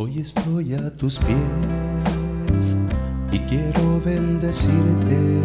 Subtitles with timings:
[0.00, 2.76] Hoy estoy a tus pies
[3.32, 5.42] y quiero bendecirte,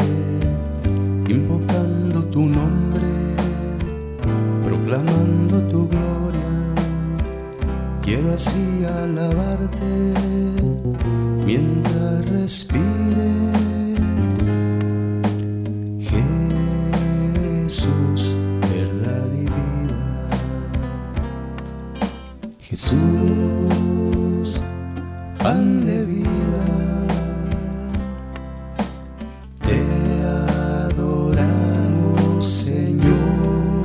[1.27, 3.07] invocando tu nombre,
[4.63, 6.75] proclamando tu gloria.
[8.03, 10.13] Quiero así alabarte
[11.47, 13.31] mientras respire.
[17.65, 18.35] Jesús,
[18.69, 19.97] verdad y vida.
[22.59, 23.62] Jesús,
[25.43, 26.65] pan de vida.
[29.67, 29.79] Te
[30.87, 33.83] adoramos, Señor.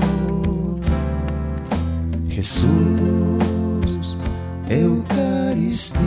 [2.29, 4.17] Jesús,
[4.69, 5.99] Eucaristía.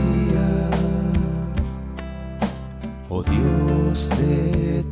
[3.10, 4.86] Oh Dios de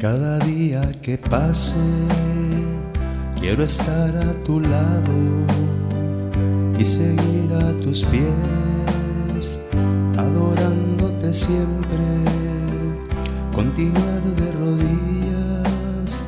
[0.00, 1.74] Cada día que pase,
[3.40, 5.12] quiero estar a tu lado
[6.78, 9.58] y seguir a tus pies,
[10.16, 12.06] adorándote siempre,
[13.52, 16.26] continuar de rodillas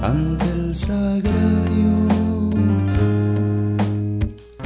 [0.00, 2.08] ante el sagrario.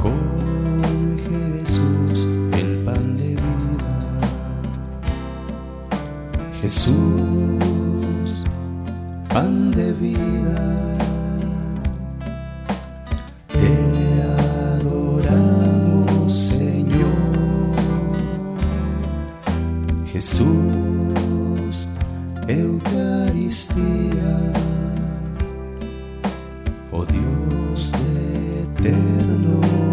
[0.01, 3.97] Con Jesús, el pan de vida.
[6.61, 7.68] Jesús,
[9.39, 10.59] pan de vida.
[13.59, 13.75] Te
[14.75, 17.75] adoramos, Señor.
[20.11, 21.87] Jesús,
[22.47, 24.31] Eucaristía.
[26.91, 27.93] Oh Dios
[28.65, 29.88] eterno